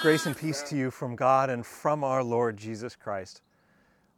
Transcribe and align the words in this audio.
Grace 0.00 0.26
and 0.26 0.36
peace 0.36 0.62
to 0.62 0.76
you 0.76 0.92
from 0.92 1.16
God 1.16 1.50
and 1.50 1.66
from 1.66 2.04
our 2.04 2.22
Lord 2.22 2.56
Jesus 2.56 2.94
Christ. 2.94 3.42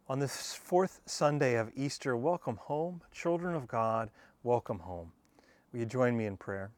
On 0.07 0.19
this 0.19 0.53
fourth 0.53 1.01
Sunday 1.07 1.55
of 1.55 1.71
Easter, 1.75 2.15
welcome 2.15 2.57
home. 2.57 3.01
Children 3.11 3.55
of 3.55 3.67
God, 3.67 4.11
welcome 4.43 4.77
home. 4.77 5.11
Will 5.73 5.79
you 5.79 5.87
join 5.87 6.15
me 6.15 6.27
in 6.27 6.37
prayer? 6.37 6.69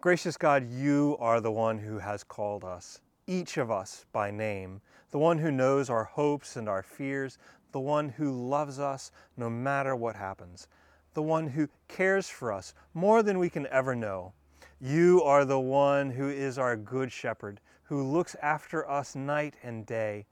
Gracious 0.00 0.36
God, 0.36 0.70
you 0.70 1.16
are 1.18 1.40
the 1.40 1.50
one 1.50 1.76
who 1.76 1.98
has 1.98 2.22
called 2.22 2.62
us, 2.62 3.00
each 3.26 3.56
of 3.56 3.72
us 3.72 4.06
by 4.12 4.30
name, 4.30 4.80
the 5.10 5.18
one 5.18 5.38
who 5.38 5.50
knows 5.50 5.90
our 5.90 6.04
hopes 6.04 6.54
and 6.54 6.68
our 6.68 6.84
fears, 6.84 7.36
the 7.72 7.80
one 7.80 8.10
who 8.10 8.30
loves 8.30 8.78
us 8.78 9.10
no 9.36 9.50
matter 9.50 9.96
what 9.96 10.14
happens, 10.14 10.68
the 11.14 11.22
one 11.22 11.48
who 11.48 11.68
cares 11.88 12.28
for 12.28 12.52
us 12.52 12.74
more 12.94 13.24
than 13.24 13.40
we 13.40 13.50
can 13.50 13.66
ever 13.72 13.96
know. 13.96 14.32
You 14.80 15.20
are 15.24 15.44
the 15.44 15.58
one 15.58 16.12
who 16.12 16.28
is 16.28 16.58
our 16.58 16.76
good 16.76 17.10
shepherd, 17.10 17.60
who 17.94 18.02
looks 18.02 18.34
after 18.42 18.90
us 18.90 19.14
night 19.14 19.54
and 19.62 19.86
day. 19.86 20.26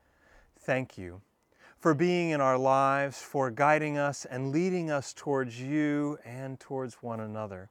Thank 0.59 0.99
you 0.99 1.21
for 1.79 1.95
being 1.95 2.31
in 2.31 2.41
our 2.41 2.59
lives, 2.59 3.23
for 3.23 3.53
guiding 3.53 3.99
us 3.99 4.25
and 4.25 4.51
leading 4.51 4.91
us 4.91 5.13
towards 5.13 5.61
you 5.61 6.19
and 6.25 6.59
towards 6.59 6.95
one 6.95 7.21
another 7.21 7.71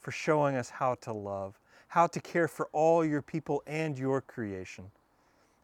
for 0.00 0.10
showing 0.10 0.56
us 0.56 0.70
how 0.70 0.96
to 0.96 1.12
love, 1.12 1.60
how 1.86 2.08
to 2.08 2.20
care 2.20 2.48
for 2.48 2.68
all 2.72 3.04
your 3.04 3.22
people 3.22 3.62
and 3.68 3.96
your 3.96 4.20
creation. 4.20 4.90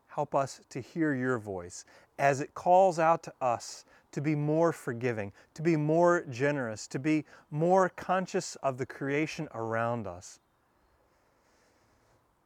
Help 0.06 0.37
us 0.37 0.60
to 0.68 0.80
hear 0.80 1.12
your 1.12 1.38
voice 1.38 1.84
as 2.20 2.41
it 2.41 2.54
calls 2.54 3.01
out 3.01 3.24
to 3.24 3.32
us 3.41 3.84
to 4.12 4.20
be 4.20 4.37
more 4.37 4.70
forgiving, 4.70 5.32
to 5.54 5.62
be 5.62 5.74
more 5.74 6.24
generous, 6.30 6.87
to 6.87 7.01
be 7.01 7.24
more 7.51 7.88
conscious 7.88 8.54
of 8.62 8.79
the 8.79 8.87
creation 8.87 9.48
around 9.52 10.06
us. 10.06 10.38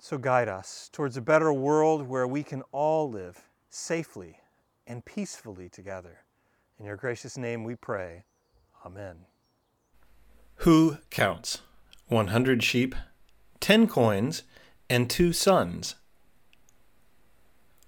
So 0.01 0.17
guide 0.17 0.49
us 0.49 0.89
towards 0.93 1.17
a 1.17 1.23
better 1.23 1.53
world 1.53 2.07
where 2.07 2.27
we 2.27 2.43
can 2.43 2.63
all 2.71 3.11
live 3.11 3.49
safely 3.69 4.39
and 4.87 5.05
peacefully 5.05 5.69
together. 5.69 6.21
In 6.79 6.87
your 6.87 6.97
gracious 6.97 7.37
name 7.37 7.65
we 7.65 7.75
pray. 7.75 8.25
Amen. 8.87 9.27
Who 10.63 10.99
counts? 11.11 11.63
100 12.07 12.63
sheep, 12.63 12.95
10 13.61 13.89
coins, 13.89 14.45
and 14.89 15.11
two 15.11 15.33
sons. 15.33 15.97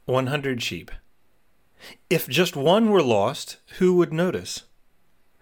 100 0.05 0.63
sheep. 0.63 0.91
If 2.11 2.29
just 2.29 2.57
one 2.57 2.91
were 2.91 3.03
lost, 3.03 3.59
who 3.79 3.95
would 3.95 4.13
notice? 4.13 4.65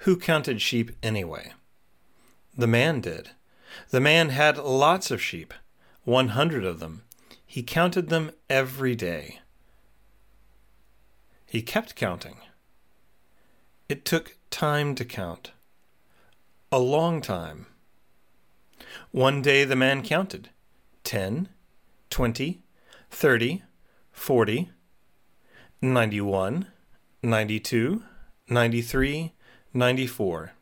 Who 0.02 0.16
counted 0.16 0.60
sheep 0.60 0.92
anyway? 1.02 1.52
The 2.56 2.66
man 2.66 3.00
did. 3.00 3.30
The 3.90 4.00
man 4.00 4.28
had 4.28 4.58
lots 4.58 5.10
of 5.10 5.22
sheep, 5.22 5.52
100 6.08 6.64
of 6.64 6.80
them. 6.80 7.02
He 7.44 7.62
counted 7.62 8.08
them 8.08 8.30
every 8.48 8.94
day. 8.94 9.40
He 11.44 11.60
kept 11.60 11.96
counting. 11.96 12.38
It 13.90 14.06
took 14.06 14.38
time 14.48 14.94
to 14.94 15.04
count. 15.04 15.52
A 16.72 16.78
long 16.78 17.20
time. 17.20 17.66
One 19.10 19.42
day 19.42 19.64
the 19.64 19.76
man 19.76 20.02
counted 20.02 20.48
ten, 21.04 21.50
twenty, 22.08 22.62
thirty, 23.10 23.62
forty, 24.10 24.70
ninety 25.82 26.22
one, 26.22 26.68
ninety 27.22 27.60
two, 27.60 28.02
ninety 28.48 28.80
three, 28.80 29.34
ninety 29.74 30.06
four. 30.06 30.52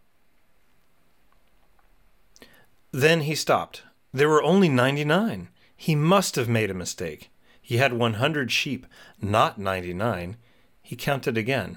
Then 2.90 3.20
he 3.20 3.36
stopped. 3.36 3.82
There 4.16 4.30
were 4.30 4.42
only 4.42 4.70
99. 4.70 5.50
He 5.76 5.94
must 5.94 6.36
have 6.36 6.48
made 6.48 6.70
a 6.70 6.74
mistake. 6.74 7.28
He 7.60 7.76
had 7.76 7.92
100 7.92 8.50
sheep, 8.50 8.86
not 9.20 9.58
99. 9.58 10.38
He 10.80 10.96
counted 10.96 11.36
again. 11.36 11.76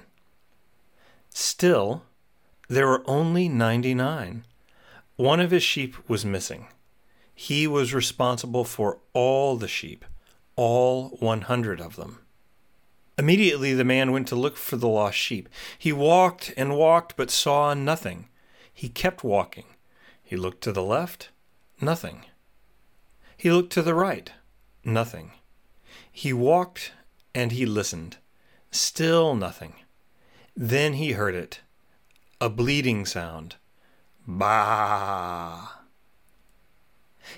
Still, 1.31 2.03
there 2.69 2.88
were 2.88 3.03
only 3.06 3.50
99. 3.50 4.46
One 5.18 5.41
of 5.41 5.52
his 5.52 5.63
sheep 5.63 5.97
was 6.08 6.24
missing. 6.24 6.68
He 7.36 7.68
was 7.68 7.94
responsible 7.94 8.63
for 8.63 9.00
all 9.12 9.58
the 9.58 9.68
sheep, 9.68 10.06
all 10.56 11.09
100 11.19 11.81
of 11.81 11.97
them. 11.97 12.19
Immediately 13.18 13.74
the 13.74 13.84
man 13.84 14.13
went 14.13 14.30
to 14.30 14.38
look 14.38 14.56
for 14.56 14.78
the 14.78 14.88
lost 14.88 15.18
sheep. 15.18 15.50
He 15.78 15.92
walked 15.92 16.53
and 16.56 16.78
walked, 16.78 17.18
but 17.18 17.31
saw 17.31 17.74
nothing. 17.74 18.30
He 18.74 18.88
kept 18.88 19.25
walking. 19.25 19.66
He 20.24 20.38
looked 20.38 20.62
to 20.62 20.72
the 20.72 20.84
left, 20.84 21.31
nothing. 21.81 22.24
He 23.39 23.51
looked 23.51 23.72
to 23.72 23.81
the 23.81 23.94
right, 23.94 24.33
nothing. 24.83 25.31
He 26.11 26.33
walked 26.33 26.91
and 27.33 27.53
he 27.53 27.66
listened, 27.66 28.17
still 28.69 29.33
nothing. 29.33 29.75
Then 30.57 30.95
he 30.95 31.13
heard 31.13 31.35
it 31.35 31.61
a 32.41 32.50
bleeding 32.50 33.05
sound. 33.05 33.55
Bah! 34.27 35.69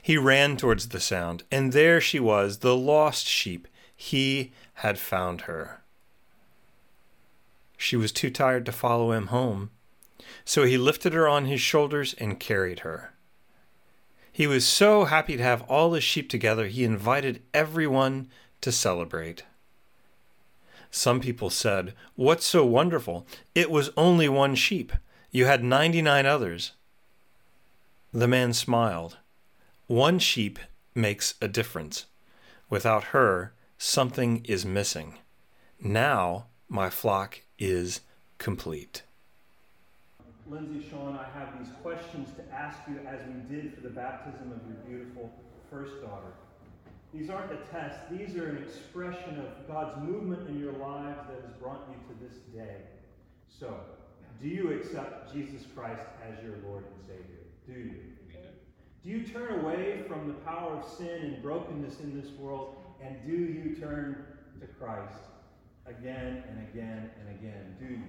He 0.02 0.18
ran 0.18 0.58
towards 0.58 0.90
the 0.90 1.00
sound, 1.00 1.44
and 1.52 1.72
there 1.72 2.02
she 2.02 2.20
was, 2.20 2.60
the 2.60 2.76
lost 2.76 3.28
sheep. 3.28 3.68
He 3.96 4.54
had 4.76 4.98
found 4.98 5.42
her. 5.42 5.84
She 7.78 7.96
was 7.96 8.12
too 8.12 8.32
tired 8.32 8.66
to 8.66 8.72
follow 8.72 9.12
him 9.12 9.28
home, 9.28 9.70
so 10.46 10.64
he 10.64 10.80
lifted 10.80 11.14
her 11.14 11.28
on 11.28 11.46
his 11.46 11.62
shoulders 11.62 12.16
and 12.16 12.40
carried 12.40 12.80
her. 12.80 13.14
He 14.32 14.48
was 14.48 14.66
so 14.66 15.06
happy 15.06 15.38
to 15.38 15.44
have 15.44 15.64
all 15.64 15.94
his 15.94 16.04
sheep 16.04 16.30
together, 16.30 16.68
he 16.68 16.84
invited 16.84 17.42
everyone 17.54 18.30
to 18.62 18.72
celebrate. 18.72 19.44
Some 20.90 21.20
people 21.20 21.50
said, 21.50 21.94
What's 22.16 22.46
so 22.46 22.66
wonderful? 22.66 23.26
It 23.56 23.72
was 23.72 23.92
only 23.96 24.28
one 24.28 24.56
sheep. 24.56 24.94
You 25.32 25.46
had 25.46 25.64
ninety 25.64 26.02
nine 26.02 26.26
others. 26.26 26.74
The 28.14 28.28
man 28.28 28.54
smiled. 28.54 29.18
One 29.88 30.20
sheep 30.20 30.60
makes 30.94 31.36
a 31.42 31.48
difference. 31.48 32.06
Without 32.70 33.06
her, 33.06 33.54
something 33.78 34.44
is 34.46 34.66
missing. 34.66 35.16
Now 35.80 36.46
my 36.68 36.90
flock 36.90 37.42
is 37.58 38.02
complete. 38.38 39.04
Lindsay, 40.52 40.86
Sean, 40.90 41.18
I 41.18 41.40
have 41.40 41.58
these 41.58 41.74
questions 41.82 42.28
to 42.36 42.54
ask 42.54 42.78
you 42.86 43.00
as 43.08 43.22
we 43.26 43.56
did 43.56 43.74
for 43.74 43.80
the 43.80 43.90
baptism 43.90 44.52
of 44.52 44.60
your 44.68 44.84
beautiful 44.86 45.32
first 45.70 46.02
daughter. 46.02 46.34
These 47.14 47.30
aren't 47.30 47.54
a 47.54 47.58
test, 47.72 47.98
these 48.12 48.36
are 48.36 48.50
an 48.50 48.58
expression 48.58 49.40
of 49.40 49.66
God's 49.66 49.98
movement 50.06 50.50
in 50.50 50.60
your 50.60 50.74
lives 50.74 51.22
that 51.30 51.42
has 51.46 51.54
brought 51.54 51.88
you 51.88 51.96
to 52.14 52.24
this 52.26 52.40
day. 52.54 52.82
So, 53.48 53.80
do 54.42 54.50
you 54.50 54.74
accept 54.74 55.34
Jesus 55.34 55.66
Christ 55.74 56.02
as 56.22 56.44
your 56.44 56.56
Lord 56.68 56.84
and 56.84 57.02
Savior? 57.08 57.46
Do 57.66 57.74
you? 57.74 57.96
Do 59.04 59.10
you 59.10 59.24
turn 59.24 59.62
away 59.62 60.04
from 60.08 60.28
the 60.28 60.34
power 60.34 60.76
of 60.76 60.86
sin 60.86 61.22
and 61.24 61.42
brokenness 61.42 62.02
in 62.02 62.22
this 62.22 62.30
world? 62.34 62.76
And 63.02 63.16
do 63.26 63.32
you 63.32 63.76
turn 63.80 64.26
to 64.60 64.68
Christ 64.68 65.24
again 65.88 66.44
and 66.50 66.68
again 66.70 67.10
and 67.20 67.40
again? 67.40 67.76
Do 67.80 67.86
you? 67.86 68.04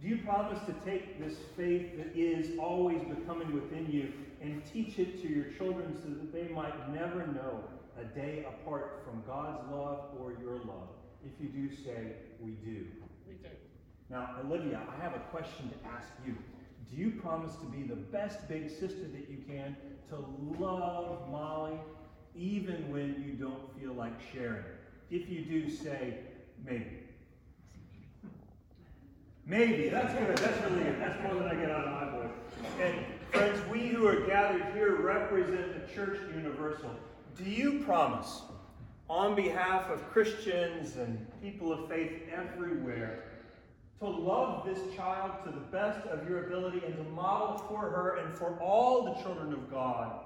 Do 0.00 0.08
you 0.08 0.18
promise 0.18 0.60
to 0.66 0.72
take 0.88 1.18
this 1.18 1.38
faith 1.56 1.96
that 1.96 2.16
is 2.16 2.56
always 2.58 3.02
becoming 3.02 3.52
within 3.52 3.90
you 3.90 4.12
and 4.40 4.64
teach 4.64 4.98
it 5.00 5.20
to 5.22 5.28
your 5.28 5.46
children 5.46 5.96
so 6.00 6.08
that 6.10 6.32
they 6.32 6.52
might 6.54 6.94
never 6.94 7.26
know 7.26 7.64
a 8.00 8.04
day 8.04 8.46
apart 8.48 9.02
from 9.04 9.24
God's 9.26 9.58
love 9.72 10.10
or 10.20 10.34
your 10.40 10.58
love? 10.58 10.88
If 11.24 11.32
you 11.40 11.48
do 11.48 11.74
say, 11.74 12.12
we 12.40 12.52
do. 12.52 12.86
We 13.26 13.34
do. 13.34 13.48
Now, 14.08 14.36
Olivia, 14.44 14.80
I 14.88 15.02
have 15.02 15.16
a 15.16 15.20
question 15.30 15.68
to 15.68 15.88
ask 15.88 16.08
you. 16.24 16.36
Do 16.90 16.96
you 16.96 17.20
promise 17.20 17.56
to 17.56 17.66
be 17.66 17.82
the 17.82 17.96
best 17.96 18.48
big 18.48 18.70
sister 18.70 19.02
that 19.02 19.28
you 19.28 19.38
can, 19.48 19.76
to 20.10 20.24
love 20.62 21.28
Molly 21.28 21.78
even 22.36 22.90
when 22.92 23.24
you 23.26 23.32
don't 23.32 23.76
feel 23.78 23.94
like 23.94 24.14
sharing? 24.32 24.64
If 25.10 25.28
you 25.28 25.44
do, 25.44 25.68
say 25.68 26.20
maybe. 26.64 27.07
Maybe. 29.48 29.88
That's 29.88 30.12
good. 30.12 30.36
That's 30.36 30.62
really 30.62 30.84
good. 30.84 31.00
That's 31.00 31.22
more 31.22 31.34
than 31.34 31.48
I 31.48 31.54
get 31.54 31.70
out 31.70 31.86
of 31.86 31.94
my 31.94 32.18
voice. 32.18 32.36
And 32.80 32.94
friends, 33.32 33.58
we 33.72 33.88
who 33.88 34.06
are 34.06 34.26
gathered 34.26 34.74
here 34.74 34.96
represent 34.96 35.74
the 35.74 35.94
Church 35.94 36.18
Universal. 36.36 36.90
Do 37.34 37.44
you 37.44 37.80
promise, 37.80 38.42
on 39.08 39.34
behalf 39.34 39.88
of 39.88 40.06
Christians 40.10 40.96
and 40.96 41.26
people 41.40 41.72
of 41.72 41.88
faith 41.88 42.12
everywhere, 42.30 43.24
to 44.00 44.06
love 44.06 44.66
this 44.66 44.78
child 44.94 45.32
to 45.46 45.50
the 45.50 45.64
best 45.72 46.06
of 46.08 46.28
your 46.28 46.46
ability 46.46 46.82
and 46.84 46.94
to 46.96 47.02
model 47.04 47.56
for 47.68 47.80
her 47.80 48.18
and 48.18 48.36
for 48.36 48.58
all 48.60 49.02
the 49.04 49.22
children 49.22 49.54
of 49.54 49.70
God 49.70 50.20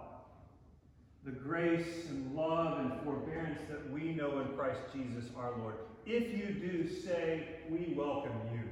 the 1.25 1.31
grace 1.31 2.07
and 2.09 2.35
love 2.35 2.81
and 2.81 3.01
forbearance 3.05 3.61
that 3.71 3.89
we 3.93 4.13
know 4.13 4.41
in 4.41 4.49
Christ 4.57 4.81
Jesus 4.93 5.31
our 5.37 5.57
Lord. 5.59 5.77
If 6.05 6.37
you 6.37 6.53
do 6.53 6.89
say, 6.89 7.47
we 7.71 7.95
welcome 7.97 8.33
you. 8.53 8.72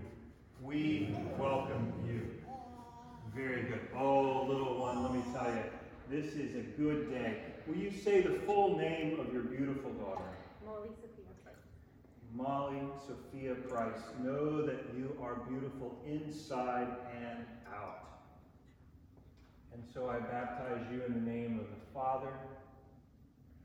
We 0.63 1.17
welcome 1.39 1.91
you. 2.07 2.31
Very 3.35 3.63
good. 3.63 3.89
Oh, 3.97 4.45
little 4.47 4.79
one, 4.79 5.03
let 5.03 5.15
me 5.15 5.23
tell 5.33 5.51
you, 5.51 5.63
this 6.11 6.35
is 6.35 6.55
a 6.55 6.61
good 6.79 7.11
day. 7.11 7.37
Will 7.67 7.77
you 7.77 7.91
say 7.91 8.21
the 8.21 8.41
full 8.41 8.77
name 8.77 9.19
of 9.19 9.33
your 9.33 9.45
beautiful 9.45 9.91
daughter? 9.93 10.37
Molly 10.67 10.91
Sophia 11.01 11.25
Price. 11.43 11.55
Molly 12.35 12.83
Sophia 13.07 13.55
Price. 13.55 14.03
Know 14.23 14.67
that 14.67 14.85
you 14.95 15.17
are 15.23 15.37
beautiful 15.49 15.99
inside 16.07 16.89
and 17.17 17.47
out. 17.75 18.21
And 19.73 19.83
so 19.95 20.11
I 20.11 20.19
baptize 20.19 20.85
you 20.93 21.03
in 21.07 21.15
the 21.15 21.31
name 21.31 21.59
of 21.59 21.67
the 21.71 21.95
Father, 21.95 22.35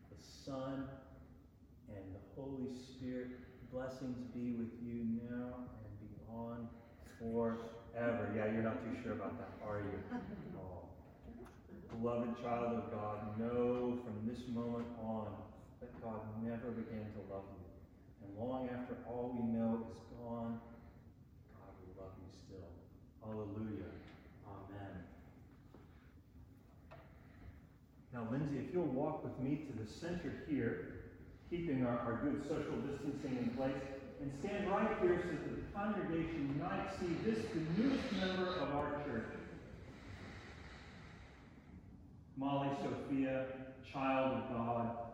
the 0.09 0.23
Son, 0.45 0.87
and 1.89 2.05
the 2.13 2.41
Holy 2.41 2.73
Spirit. 2.73 3.31
Blessings 3.69 4.17
be 4.33 4.51
with 4.51 4.71
you 4.81 5.05
now 5.29 5.55
and 5.83 5.99
beyond 5.99 6.69
forever. 7.31 8.29
Yeah, 8.35 8.51
you're 8.51 8.63
not 8.63 8.83
too 8.83 8.95
sure 9.01 9.13
about 9.13 9.37
that, 9.39 9.65
are 9.65 9.79
you? 9.79 9.99
Oh. 10.57 10.87
Beloved 11.97 12.35
child 12.41 12.77
of 12.77 12.91
God, 12.91 13.39
know 13.39 13.97
from 14.03 14.27
this 14.27 14.39
moment 14.53 14.87
on 15.01 15.27
that 15.79 15.89
God 16.01 16.19
never 16.43 16.71
began 16.71 17.05
to 17.13 17.33
love 17.33 17.45
you. 17.55 17.65
And 18.21 18.37
long 18.37 18.69
after 18.69 18.97
all 19.07 19.31
we 19.33 19.43
know 19.47 19.87
is 19.89 19.97
gone, 20.19 20.59
God 21.55 21.71
will 21.79 22.03
love 22.03 22.13
you 22.19 22.29
still. 22.31 22.69
Hallelujah. 23.23 23.91
Amen. 24.47 25.03
Now, 28.13 28.27
Lindsay, 28.31 28.65
if 28.67 28.73
you'll 28.73 28.83
walk 28.83 29.23
with 29.23 29.37
me 29.39 29.65
to 29.67 29.83
the 29.83 29.89
center 29.89 30.43
here, 30.49 30.95
keeping 31.49 31.85
our, 31.85 31.97
our 31.99 32.19
good 32.23 32.43
social 32.43 32.75
distancing 32.81 33.37
in 33.37 33.49
place, 33.55 33.73
and 34.21 34.31
stand 34.39 34.69
right 34.69 34.97
here 35.01 35.21
so 35.23 35.29
that 35.29 35.55
the 35.55 35.61
congregation 35.73 36.59
might 36.59 36.87
see 36.99 37.15
this, 37.25 37.45
the 37.53 37.81
newest 37.81 38.03
member 38.13 38.51
of 38.59 38.75
our 38.75 39.01
church. 39.05 39.25
Molly 42.37 42.69
Sophia, 42.81 43.45
child 43.91 44.43
of 44.43 44.49
God, 44.49 45.04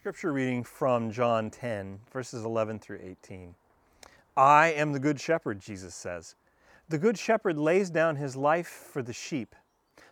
scripture 0.00 0.32
reading 0.32 0.64
from 0.64 1.10
John 1.10 1.50
10, 1.50 2.00
verses 2.10 2.42
11 2.46 2.78
through 2.78 3.00
18. 3.02 3.54
I 4.34 4.68
am 4.68 4.94
the 4.94 4.98
good 4.98 5.20
shepherd, 5.20 5.60
Jesus 5.60 5.94
says. 5.94 6.36
The 6.88 6.96
good 6.96 7.18
shepherd 7.18 7.58
lays 7.58 7.90
down 7.90 8.16
his 8.16 8.34
life 8.34 8.66
for 8.66 9.02
the 9.02 9.12
sheep. 9.12 9.54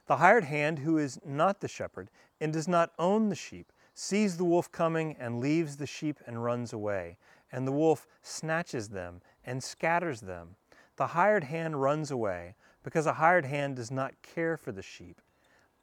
The 0.06 0.18
hired 0.18 0.44
hand, 0.44 0.80
who 0.80 0.98
is 0.98 1.18
not 1.24 1.62
the 1.62 1.68
shepherd 1.68 2.10
and 2.38 2.52
does 2.52 2.68
not 2.68 2.92
own 2.98 3.30
the 3.30 3.34
sheep, 3.34 3.72
sees 3.94 4.36
the 4.36 4.44
wolf 4.44 4.70
coming 4.70 5.16
and 5.18 5.40
leaves 5.40 5.78
the 5.78 5.86
sheep 5.86 6.18
and 6.26 6.44
runs 6.44 6.74
away. 6.74 7.16
And 7.50 7.66
the 7.66 7.72
wolf 7.72 8.06
snatches 8.20 8.90
them 8.90 9.22
and 9.46 9.64
scatters 9.64 10.20
them. 10.20 10.56
The 10.96 11.06
hired 11.06 11.44
hand 11.44 11.80
runs 11.80 12.10
away 12.10 12.56
because 12.82 13.06
a 13.06 13.14
hired 13.14 13.46
hand 13.46 13.76
does 13.76 13.90
not 13.90 14.20
care 14.20 14.58
for 14.58 14.70
the 14.70 14.82
sheep. 14.82 15.22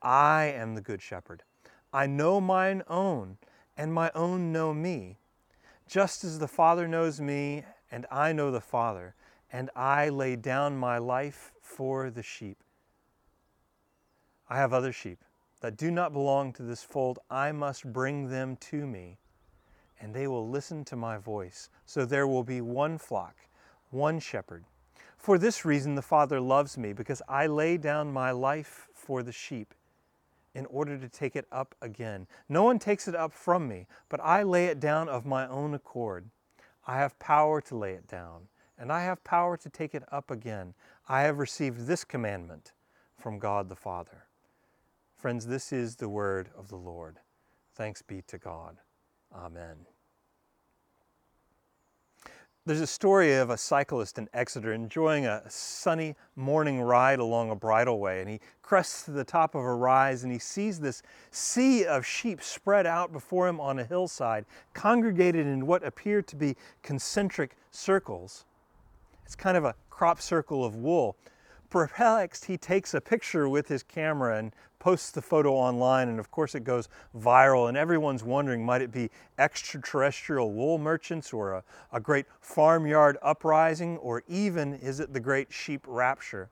I 0.04 0.44
am 0.56 0.76
the 0.76 0.82
good 0.82 1.02
shepherd. 1.02 1.42
I 1.92 2.06
know 2.06 2.40
mine 2.40 2.84
own 2.88 3.40
and 3.78 3.94
my 3.94 4.12
own 4.16 4.52
know 4.52 4.74
me, 4.74 5.18
just 5.88 6.24
as 6.24 6.40
the 6.40 6.48
Father 6.48 6.88
knows 6.88 7.20
me, 7.20 7.64
and 7.92 8.06
I 8.10 8.32
know 8.34 8.52
the 8.52 8.62
Father, 8.62 9.16
and 9.52 9.70
I 9.76 10.10
lay 10.10 10.36
down 10.36 10.78
my 10.78 10.98
life 10.98 11.52
for 11.62 12.10
the 12.10 12.24
sheep. 12.24 12.58
I 14.50 14.58
have 14.58 14.74
other 14.74 14.92
sheep 14.92 15.20
that 15.62 15.78
do 15.78 15.92
not 15.92 16.14
belong 16.14 16.54
to 16.54 16.64
this 16.64 16.84
fold. 16.84 17.20
I 17.30 17.52
must 17.52 17.92
bring 17.92 18.30
them 18.30 18.58
to 18.58 18.86
me, 18.86 19.18
and 20.00 20.14
they 20.14 20.28
will 20.28 20.48
listen 20.48 20.84
to 20.86 20.96
my 20.96 21.18
voice. 21.18 21.70
So 21.86 22.06
there 22.06 22.28
will 22.28 22.44
be 22.44 22.62
one 22.62 22.98
flock, 22.98 23.36
one 23.92 24.20
shepherd. 24.20 24.66
For 25.18 25.38
this 25.38 25.66
reason, 25.66 25.96
the 25.96 26.02
Father 26.02 26.40
loves 26.40 26.78
me, 26.78 26.94
because 26.94 27.22
I 27.28 27.48
lay 27.48 27.78
down 27.78 28.12
my 28.12 28.32
life 28.32 28.88
for 28.94 29.24
the 29.24 29.32
sheep 29.32 29.74
in 30.56 30.66
order 30.68 30.98
to 30.98 31.10
take 31.10 31.36
it 31.36 31.46
up 31.52 31.76
again. 31.82 32.26
No 32.50 32.64
one 32.64 32.80
takes 32.80 33.08
it 33.08 33.16
up 33.16 33.34
from 33.34 33.68
me, 33.68 33.86
but 34.10 34.22
I 34.24 34.42
lay 34.42 34.66
it 34.66 34.80
down 34.80 35.10
of 35.10 35.26
my 35.26 35.48
own 35.48 35.74
accord. 35.74 36.30
I 36.88 36.98
have 36.98 37.20
power 37.20 37.62
to 37.62 37.76
lay 37.76 37.92
it 37.92 38.08
down, 38.08 38.48
and 38.78 38.92
I 38.92 39.04
have 39.04 39.24
power 39.24 39.58
to 39.58 39.70
take 39.70 39.94
it 39.94 40.04
up 40.12 40.32
again. 40.32 40.74
I 41.08 41.22
have 41.24 41.38
received 41.38 41.86
this 41.86 42.04
commandment 42.04 42.72
from 43.18 43.38
God 43.38 43.70
the 43.70 43.76
Father. 43.76 44.28
Friends, 45.16 45.46
this 45.46 45.74
is 45.74 45.98
the 45.98 46.10
word 46.10 46.50
of 46.58 46.70
the 46.70 46.78
Lord. 46.78 47.18
Thanks 47.74 48.02
be 48.02 48.22
to 48.28 48.38
God. 48.38 48.78
Amen. 49.34 49.95
There's 52.68 52.82
a 52.82 52.88
story 52.88 53.36
of 53.36 53.52
a 53.52 53.58
cyclist 53.58 54.18
in 54.18 54.28
Exeter 54.34 54.74
enjoying 54.74 55.28
a 55.28 55.44
sunny 55.48 56.16
morning 56.36 56.82
ride 56.82 57.20
along 57.20 57.52
a 57.52 57.56
bridleway, 57.56 58.22
and 58.22 58.28
he 58.28 58.40
crests 58.64 59.04
to 59.04 59.12
the 59.12 59.24
top 59.24 59.54
of 59.54 59.62
a 59.62 59.76
rise 59.76 60.24
and 60.24 60.34
he 60.34 60.40
sees 60.40 60.80
this 60.80 61.04
sea 61.30 61.86
of 61.86 62.04
sheep 62.04 62.42
spread 62.42 62.88
out 62.88 63.14
before 63.14 63.48
him 63.48 63.60
on 63.60 63.78
a 63.78 63.84
hillside, 63.84 64.46
congregated 64.74 65.46
in 65.46 65.68
what 65.68 65.86
appear 65.86 66.24
to 66.24 66.36
be 66.36 66.56
concentric 66.82 67.56
circles. 67.70 68.46
It's 69.28 69.36
kind 69.36 69.58
of 69.58 69.64
a 69.64 69.76
crop 69.92 70.20
circle 70.20 70.66
of 70.66 70.76
wool. 70.76 71.16
Perplexed, 71.76 72.46
he 72.46 72.58
takes 72.58 72.94
a 72.94 73.02
picture 73.02 73.50
with 73.50 73.68
his 73.68 73.84
camera 73.84 74.38
and 74.38 74.54
posts 74.80 75.12
the 75.12 75.22
photo 75.22 75.52
online, 75.56 76.08
and 76.08 76.22
of 76.22 76.32
course 76.32 76.56
it 76.56 76.64
goes 76.64 76.88
viral, 77.14 77.68
and 77.68 77.78
everyone's 77.78 78.24
wondering 78.24 78.66
might 78.66 78.82
it 78.82 78.94
be 78.94 79.10
extraterrestrial 79.38 80.54
wool 80.54 80.78
merchants 80.78 81.34
or 81.34 81.52
a, 81.52 81.64
a 81.92 82.00
great 82.00 82.28
farmyard 82.40 83.18
uprising, 83.22 83.98
or 83.98 84.24
even 84.30 84.76
is 84.76 85.02
it 85.02 85.12
the 85.12 85.20
great 85.20 85.52
sheep 85.52 85.82
rapture? 85.86 86.48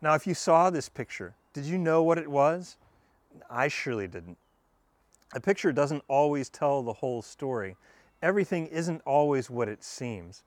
Now, 0.00 0.14
if 0.14 0.28
you 0.28 0.34
saw 0.34 0.70
this 0.70 0.88
picture, 0.88 1.34
did 1.52 1.64
you 1.64 1.76
know 1.76 2.04
what 2.04 2.16
it 2.16 2.30
was? 2.30 2.76
I 3.50 3.66
surely 3.66 4.06
didn't. 4.06 4.38
A 5.34 5.40
picture 5.40 5.72
doesn't 5.72 6.04
always 6.06 6.48
tell 6.48 6.84
the 6.84 6.92
whole 6.92 7.20
story. 7.20 7.74
Everything 8.22 8.68
isn't 8.68 9.02
always 9.04 9.50
what 9.50 9.68
it 9.68 9.82
seems. 9.82 10.44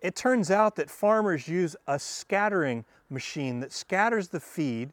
It 0.00 0.16
turns 0.16 0.50
out 0.50 0.76
that 0.76 0.90
farmers 0.90 1.46
use 1.46 1.76
a 1.86 1.98
scattering 1.98 2.84
machine 3.10 3.60
that 3.60 3.72
scatters 3.72 4.28
the 4.28 4.40
feed 4.40 4.92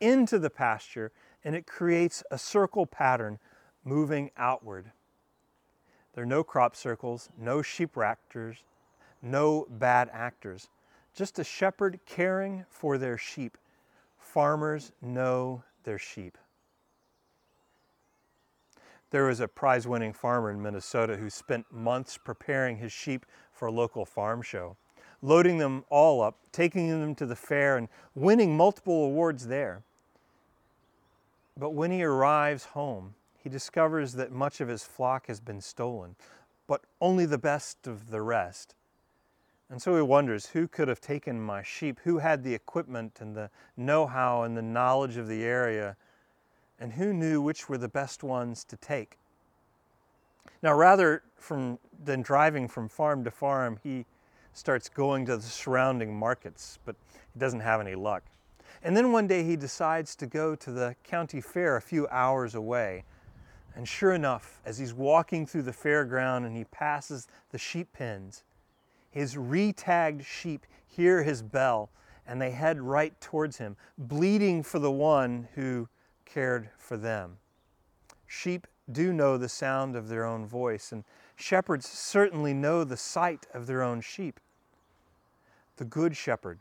into 0.00 0.38
the 0.38 0.50
pasture 0.50 1.12
and 1.44 1.54
it 1.54 1.66
creates 1.66 2.22
a 2.30 2.38
circle 2.38 2.86
pattern 2.86 3.38
moving 3.84 4.30
outward. 4.36 4.90
There 6.14 6.24
are 6.24 6.26
no 6.26 6.42
crop 6.42 6.74
circles, 6.74 7.28
no 7.38 7.60
sheep 7.60 7.94
raptors, 7.94 8.56
no 9.20 9.66
bad 9.68 10.08
actors, 10.12 10.68
just 11.14 11.38
a 11.38 11.44
shepherd 11.44 12.00
caring 12.06 12.64
for 12.70 12.96
their 12.96 13.18
sheep. 13.18 13.58
Farmers 14.18 14.92
know 15.02 15.62
their 15.84 15.98
sheep. 15.98 16.38
There 19.10 19.24
was 19.26 19.40
a 19.40 19.48
prize 19.48 19.86
winning 19.86 20.12
farmer 20.12 20.50
in 20.50 20.60
Minnesota 20.60 21.16
who 21.16 21.30
spent 21.30 21.72
months 21.72 22.18
preparing 22.18 22.78
his 22.78 22.92
sheep 22.92 23.24
for 23.56 23.66
a 23.66 23.72
local 23.72 24.04
farm 24.04 24.42
show 24.42 24.76
loading 25.22 25.58
them 25.58 25.84
all 25.88 26.22
up, 26.22 26.36
taking 26.52 26.88
them 26.88 27.14
to 27.14 27.26
the 27.26 27.36
fair, 27.36 27.76
and 27.76 27.88
winning 28.14 28.56
multiple 28.56 29.04
awards 29.04 29.46
there. 29.46 29.82
But 31.56 31.70
when 31.70 31.90
he 31.90 32.02
arrives 32.02 32.64
home, 32.66 33.14
he 33.42 33.48
discovers 33.48 34.12
that 34.14 34.32
much 34.32 34.60
of 34.60 34.68
his 34.68 34.84
flock 34.84 35.26
has 35.28 35.40
been 35.40 35.60
stolen, 35.60 36.16
but 36.66 36.82
only 37.00 37.26
the 37.26 37.38
best 37.38 37.86
of 37.86 38.10
the 38.10 38.20
rest. 38.20 38.74
And 39.70 39.80
so 39.80 39.96
he 39.96 40.02
wonders 40.02 40.46
who 40.46 40.68
could 40.68 40.88
have 40.88 41.00
taken 41.00 41.40
my 41.40 41.62
sheep, 41.62 41.98
who 42.04 42.18
had 42.18 42.44
the 42.44 42.54
equipment 42.54 43.18
and 43.20 43.34
the 43.34 43.50
know 43.76 44.06
how 44.06 44.42
and 44.42 44.56
the 44.56 44.62
knowledge 44.62 45.16
of 45.16 45.28
the 45.28 45.44
area, 45.44 45.96
and 46.78 46.92
who 46.92 47.12
knew 47.12 47.40
which 47.40 47.68
were 47.68 47.78
the 47.78 47.88
best 47.88 48.22
ones 48.22 48.62
to 48.64 48.76
take. 48.76 49.18
Now, 50.62 50.74
rather 50.74 51.22
from, 51.36 51.78
than 52.04 52.22
driving 52.22 52.68
from 52.68 52.88
farm 52.88 53.24
to 53.24 53.30
farm, 53.30 53.78
he 53.82 54.06
starts 54.52 54.88
going 54.88 55.26
to 55.26 55.36
the 55.36 55.42
surrounding 55.42 56.14
markets, 56.16 56.78
but 56.84 56.96
he 57.32 57.38
doesn't 57.38 57.60
have 57.60 57.80
any 57.80 57.94
luck. 57.94 58.22
And 58.82 58.96
then 58.96 59.12
one 59.12 59.26
day 59.26 59.42
he 59.42 59.56
decides 59.56 60.16
to 60.16 60.26
go 60.26 60.54
to 60.54 60.70
the 60.70 60.96
county 61.04 61.40
fair 61.40 61.76
a 61.76 61.80
few 61.80 62.08
hours 62.08 62.54
away. 62.54 63.04
And 63.74 63.86
sure 63.86 64.12
enough, 64.12 64.60
as 64.64 64.78
he's 64.78 64.94
walking 64.94 65.46
through 65.46 65.62
the 65.62 65.72
fairground 65.72 66.46
and 66.46 66.56
he 66.56 66.64
passes 66.64 67.28
the 67.50 67.58
sheep 67.58 67.92
pens, 67.92 68.44
his 69.10 69.36
retagged 69.36 70.24
sheep 70.24 70.66
hear 70.86 71.22
his 71.22 71.42
bell 71.42 71.90
and 72.26 72.40
they 72.40 72.50
head 72.50 72.80
right 72.80 73.18
towards 73.20 73.58
him, 73.58 73.76
bleeding 73.98 74.62
for 74.62 74.78
the 74.78 74.90
one 74.90 75.48
who 75.54 75.88
cared 76.24 76.70
for 76.78 76.96
them. 76.96 77.36
Sheep 78.26 78.66
do 78.90 79.12
know 79.12 79.36
the 79.36 79.48
sound 79.48 79.96
of 79.96 80.08
their 80.08 80.24
own 80.24 80.46
voice, 80.46 80.92
and 80.92 81.04
shepherds 81.34 81.86
certainly 81.86 82.54
know 82.54 82.84
the 82.84 82.96
sight 82.96 83.46
of 83.52 83.66
their 83.66 83.82
own 83.82 84.00
sheep. 84.00 84.40
The 85.76 85.84
Good 85.84 86.16
Shepherd, 86.16 86.58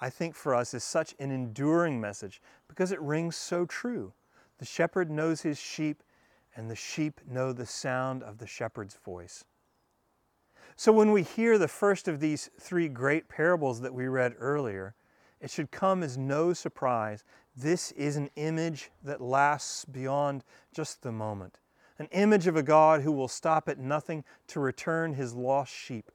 I 0.00 0.10
think 0.10 0.34
for 0.34 0.54
us, 0.54 0.74
is 0.74 0.84
such 0.84 1.14
an 1.18 1.30
enduring 1.30 2.00
message 2.00 2.40
because 2.68 2.92
it 2.92 3.00
rings 3.00 3.36
so 3.36 3.66
true. 3.66 4.12
The 4.58 4.64
shepherd 4.64 5.10
knows 5.10 5.40
his 5.42 5.58
sheep, 5.58 6.02
and 6.54 6.70
the 6.70 6.76
sheep 6.76 7.20
know 7.28 7.52
the 7.52 7.66
sound 7.66 8.22
of 8.22 8.38
the 8.38 8.46
shepherd's 8.46 8.94
voice. 8.94 9.44
So 10.76 10.92
when 10.92 11.12
we 11.12 11.22
hear 11.22 11.58
the 11.58 11.68
first 11.68 12.08
of 12.08 12.20
these 12.20 12.50
three 12.60 12.88
great 12.88 13.28
parables 13.28 13.80
that 13.80 13.94
we 13.94 14.06
read 14.06 14.34
earlier, 14.38 14.94
it 15.40 15.50
should 15.50 15.70
come 15.70 16.02
as 16.02 16.16
no 16.16 16.52
surprise. 16.52 17.24
This 17.56 17.90
is 17.92 18.16
an 18.16 18.30
image 18.36 18.90
that 19.02 19.20
lasts 19.20 19.84
beyond 19.84 20.44
just 20.72 21.02
the 21.02 21.12
moment, 21.12 21.58
an 22.02 22.08
image 22.10 22.48
of 22.48 22.56
a 22.56 22.64
God 22.64 23.02
who 23.02 23.12
will 23.12 23.28
stop 23.28 23.68
at 23.68 23.78
nothing 23.78 24.24
to 24.48 24.58
return 24.58 25.14
his 25.14 25.34
lost 25.34 25.72
sheep. 25.72 26.10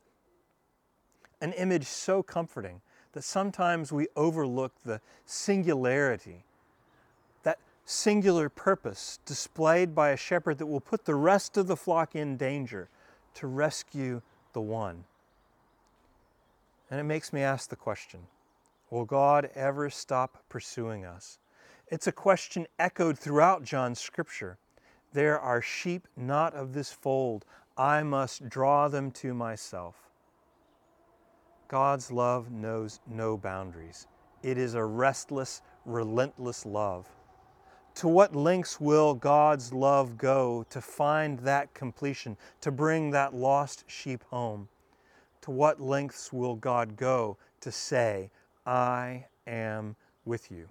An 1.40 1.54
image 1.54 1.86
so 1.86 2.22
comforting 2.22 2.82
that 3.14 3.24
sometimes 3.24 3.94
we 3.94 4.10
overlook 4.14 4.74
the 4.84 5.00
singularity, 5.26 6.44
that 7.44 7.60
singular 7.86 8.50
purpose 8.50 9.20
displayed 9.26 9.96
by 9.96 10.10
a 10.10 10.18
shepherd 10.18 10.58
that 10.58 10.66
will 10.66 10.82
put 10.82 11.06
the 11.06 11.16
rest 11.16 11.56
of 11.56 11.68
the 11.68 11.78
flock 11.78 12.18
in 12.18 12.36
danger 12.36 12.90
to 13.36 13.48
rescue 13.48 14.22
the 14.52 14.60
one. 14.60 15.06
And 16.92 17.00
it 17.00 17.06
makes 17.06 17.32
me 17.32 17.44
ask 17.44 17.70
the 17.70 17.78
question 17.78 18.28
Will 18.90 19.06
God 19.06 19.50
ever 19.56 19.90
stop 19.90 20.44
pursuing 20.50 21.06
us? 21.06 21.40
It's 21.88 22.08
a 22.08 22.12
question 22.12 22.68
echoed 22.78 23.18
throughout 23.18 23.64
John's 23.64 24.02
scripture. 24.02 24.58
There 25.14 25.40
are 25.40 25.62
sheep 25.62 26.08
not 26.16 26.54
of 26.54 26.74
this 26.74 26.92
fold. 26.92 27.46
I 27.78 28.04
must 28.04 28.50
draw 28.50 28.88
them 28.88 29.12
to 29.12 29.34
myself. 29.34 29.96
God's 31.68 32.12
love 32.12 32.52
knows 32.52 33.00
no 33.08 33.38
boundaries. 33.38 34.08
It 34.44 34.58
is 34.58 34.74
a 34.74 34.84
restless, 34.84 35.62
relentless 35.86 36.66
love. 36.66 37.08
To 37.96 38.08
what 38.08 38.36
lengths 38.36 38.80
will 38.80 39.16
God's 39.16 39.74
love 39.74 40.18
go 40.18 40.66
to 40.70 40.80
find 40.82 41.40
that 41.40 41.74
completion, 41.74 42.38
to 42.62 42.72
bring 42.72 43.12
that 43.12 43.34
lost 43.34 43.84
sheep 43.88 44.24
home? 44.26 44.70
To 45.42 45.52
what 45.52 45.82
lengths 45.82 46.32
will 46.32 46.56
God 46.56 46.96
go 46.96 47.38
to 47.62 47.72
say, 47.72 48.30
I 48.66 49.26
am 49.48 49.96
with 50.26 50.52
you? 50.52 50.70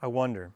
I 0.00 0.06
wonder, 0.06 0.52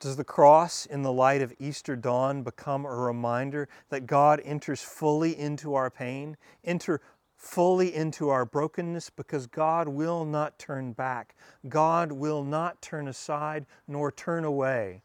does 0.00 0.16
the 0.16 0.24
cross 0.24 0.86
in 0.86 1.02
the 1.02 1.12
light 1.12 1.42
of 1.42 1.52
Easter 1.58 1.96
dawn 1.96 2.42
become 2.42 2.84
a 2.84 2.94
reminder 2.94 3.68
that 3.88 4.06
God 4.06 4.40
enters 4.44 4.82
fully 4.82 5.36
into 5.36 5.74
our 5.74 5.90
pain, 5.90 6.36
enter 6.64 7.00
fully 7.36 7.94
into 7.94 8.28
our 8.28 8.44
brokenness 8.44 9.10
because 9.10 9.46
God 9.46 9.88
will 9.88 10.24
not 10.24 10.58
turn 10.58 10.92
back. 10.92 11.34
God 11.68 12.12
will 12.12 12.44
not 12.44 12.82
turn 12.82 13.08
aside 13.08 13.66
nor 13.86 14.10
turn 14.10 14.44
away. 14.44 15.02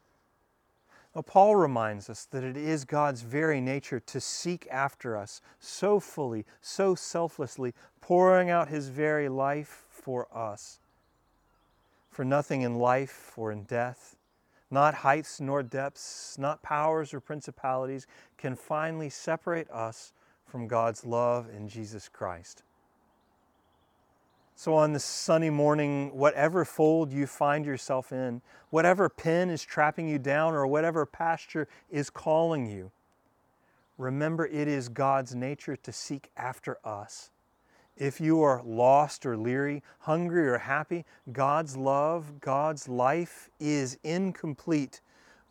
Now, 1.15 1.21
Paul 1.21 1.55
reminds 1.55 2.09
us 2.09 2.25
that 2.31 2.43
it 2.43 2.57
is 2.57 2.85
God's 2.85 3.21
very 3.21 3.61
nature 3.61 3.99
to 3.99 4.19
seek 4.19 4.67
after 4.71 5.15
us 5.15 5.41
so 5.59 5.99
fully, 5.99 6.43
so 6.59 6.95
selflessly, 6.95 7.75
pouring 8.01 8.49
out 8.49 8.67
his 8.67 8.89
very 8.89 9.29
life 9.29 9.85
for 9.89 10.27
us. 10.35 10.79
For 12.09 12.25
nothing 12.25 12.61
in 12.61 12.79
life 12.79 13.33
or 13.37 13.51
in 13.51 13.63
death, 13.63 14.15
not 14.73 14.95
heights 14.95 15.39
nor 15.39 15.63
depths, 15.63 16.35
not 16.37 16.63
powers 16.63 17.13
or 17.13 17.19
principalities, 17.19 18.07
can 18.37 18.55
finally 18.55 19.09
separate 19.09 19.69
us 19.69 20.11
from 20.45 20.67
God's 20.67 21.05
love 21.05 21.47
in 21.55 21.69
Jesus 21.69 22.09
Christ. 22.09 22.63
So, 24.55 24.75
on 24.75 24.93
this 24.93 25.03
sunny 25.03 25.49
morning, 25.49 26.11
whatever 26.15 26.63
fold 26.65 27.11
you 27.11 27.27
find 27.27 27.65
yourself 27.65 28.11
in, 28.11 28.41
whatever 28.69 29.09
pen 29.09 29.49
is 29.49 29.63
trapping 29.63 30.07
you 30.07 30.19
down, 30.19 30.53
or 30.53 30.67
whatever 30.67 31.05
pasture 31.05 31.67
is 31.89 32.09
calling 32.09 32.65
you, 32.65 32.91
remember 33.97 34.45
it 34.45 34.67
is 34.67 34.89
God's 34.89 35.33
nature 35.35 35.75
to 35.75 35.91
seek 35.91 36.29
after 36.37 36.77
us. 36.83 37.31
If 37.97 38.19
you 38.19 38.41
are 38.41 38.61
lost 38.65 39.25
or 39.25 39.37
leery, 39.37 39.83
hungry 39.99 40.47
or 40.47 40.57
happy, 40.57 41.05
God's 41.31 41.77
love, 41.77 42.39
God's 42.41 42.87
life 42.87 43.49
is 43.59 43.97
incomplete 44.03 45.01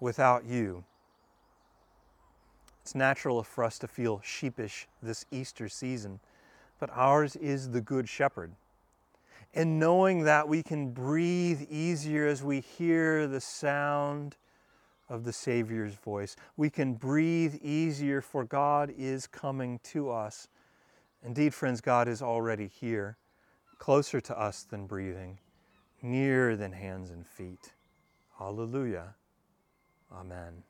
without 0.00 0.44
you. 0.44 0.84
It's 2.82 2.96
natural 2.96 3.44
for 3.44 3.62
us 3.62 3.78
to 3.78 3.86
feel 3.86 4.20
sheepish 4.24 4.88
this 5.00 5.24
Easter 5.30 5.68
season, 5.68 6.18
but 6.80 6.90
ours 6.92 7.36
is 7.36 7.70
the 7.70 7.80
Good 7.80 8.08
Shepherd. 8.08 8.52
And 9.54 9.78
knowing 9.78 10.24
that 10.24 10.48
we 10.48 10.64
can 10.64 10.90
breathe 10.90 11.62
easier 11.70 12.26
as 12.26 12.42
we 12.42 12.60
hear 12.60 13.28
the 13.28 13.40
sound 13.40 14.36
of 15.08 15.22
the 15.22 15.32
Savior's 15.32 15.94
voice, 15.94 16.34
we 16.56 16.70
can 16.70 16.94
breathe 16.94 17.54
easier 17.62 18.20
for 18.20 18.44
God 18.44 18.92
is 18.96 19.28
coming 19.28 19.78
to 19.84 20.10
us. 20.10 20.48
Indeed, 21.24 21.54
friends, 21.54 21.80
God 21.80 22.08
is 22.08 22.20
already 22.20 22.66
here, 22.66 23.16
closer 23.78 24.20
to 24.20 24.38
us 24.38 24.64
than 24.64 24.86
breathing, 24.86 25.38
nearer 26.02 26.56
than 26.56 26.72
hands 26.72 27.10
and 27.10 27.26
feet. 27.26 27.72
Hallelujah. 28.38 29.14
Amen. 30.12 30.64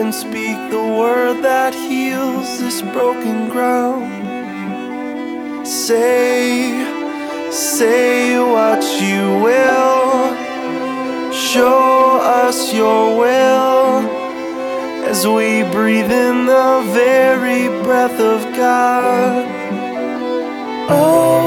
And 0.00 0.14
speak 0.14 0.58
the 0.70 0.86
word 1.00 1.42
that 1.42 1.74
heals 1.74 2.58
this 2.60 2.82
broken 2.82 3.48
ground. 3.48 4.06
Say, 5.66 6.70
say 7.50 8.38
what 8.38 8.82
you 9.00 9.42
will. 9.42 10.36
Show 11.32 12.18
us 12.20 12.74
your 12.74 13.18
will 13.18 14.06
as 15.10 15.26
we 15.26 15.62
breathe 15.72 16.10
in 16.10 16.46
the 16.46 16.82
very 16.92 17.68
breath 17.82 18.18
of 18.20 18.42
God. 18.54 19.46
Oh, 20.88 21.45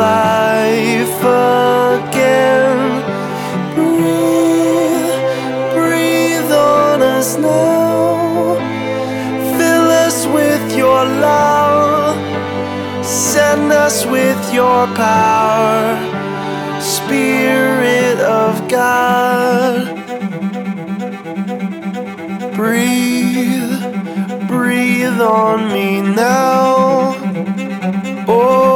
life 0.00 1.20
again. 2.00 2.80
Breathe, 3.76 5.18
breathe 5.76 6.52
on 6.52 7.02
us 7.02 7.36
now. 7.36 8.56
Fill 9.58 9.88
us 10.06 10.26
with 10.26 10.64
your 10.76 11.04
love. 11.04 12.16
Send 13.04 13.72
us 13.72 14.06
with 14.06 14.42
your 14.54 14.86
power. 14.96 15.84
Spirit 16.80 18.18
of 18.20 18.52
God. 18.68 19.76
Breathe, 22.56 23.80
breathe 24.48 25.20
on 25.20 25.72
me 25.74 26.00
now. 26.00 27.14
Open 28.28 28.69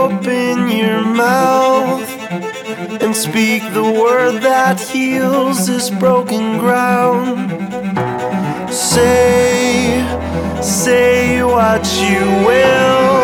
speak 3.14 3.62
the 3.72 3.82
word 3.82 4.42
that 4.42 4.80
heals 4.80 5.66
this 5.66 5.88
broken 5.88 6.58
ground. 6.58 7.50
Say, 8.72 10.02
say 10.60 11.42
what 11.44 11.84
you 12.02 12.24
will. 12.44 13.14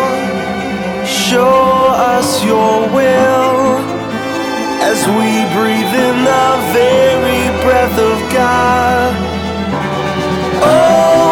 Show 1.04 1.86
us 1.90 2.44
your 2.44 2.88
will 2.94 3.78
as 4.90 5.00
we 5.18 5.30
breathe 5.58 5.94
in 6.08 6.16
the 6.24 6.48
very 6.72 7.42
breath 7.64 7.98
of 7.98 8.18
God. 8.32 9.12
Oh, 10.62 11.29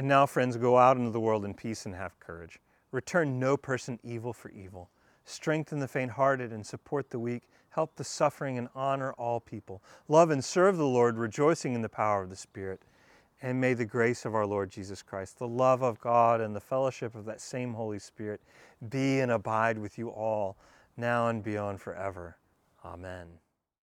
And 0.00 0.08
now, 0.08 0.24
friends, 0.24 0.56
go 0.56 0.78
out 0.78 0.96
into 0.96 1.10
the 1.10 1.20
world 1.20 1.44
in 1.44 1.52
peace 1.52 1.84
and 1.84 1.94
have 1.94 2.18
courage. 2.20 2.58
Return 2.90 3.38
no 3.38 3.58
person 3.58 4.00
evil 4.02 4.32
for 4.32 4.50
evil. 4.50 4.88
Strengthen 5.26 5.78
the 5.78 5.86
faint 5.86 6.12
hearted 6.12 6.54
and 6.54 6.64
support 6.64 7.10
the 7.10 7.18
weak. 7.18 7.42
Help 7.68 7.96
the 7.96 8.02
suffering 8.02 8.56
and 8.56 8.70
honor 8.74 9.12
all 9.18 9.40
people. 9.40 9.82
Love 10.08 10.30
and 10.30 10.42
serve 10.42 10.78
the 10.78 10.86
Lord, 10.86 11.18
rejoicing 11.18 11.74
in 11.74 11.82
the 11.82 11.88
power 11.90 12.22
of 12.22 12.30
the 12.30 12.36
Spirit. 12.36 12.80
And 13.42 13.60
may 13.60 13.74
the 13.74 13.84
grace 13.84 14.24
of 14.24 14.34
our 14.34 14.46
Lord 14.46 14.70
Jesus 14.70 15.02
Christ, 15.02 15.38
the 15.38 15.46
love 15.46 15.82
of 15.82 16.00
God, 16.00 16.40
and 16.40 16.56
the 16.56 16.60
fellowship 16.60 17.14
of 17.14 17.26
that 17.26 17.42
same 17.42 17.74
Holy 17.74 17.98
Spirit 17.98 18.40
be 18.88 19.20
and 19.20 19.30
abide 19.30 19.76
with 19.76 19.98
you 19.98 20.08
all, 20.08 20.56
now 20.96 21.28
and 21.28 21.42
beyond 21.42 21.78
forever. 21.78 22.38
Amen. 22.86 23.26